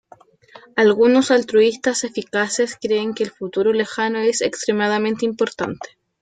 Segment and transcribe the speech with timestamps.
[0.75, 5.89] Algunos altruistas eficaces creen que el futuro lejano es extremadamente importante.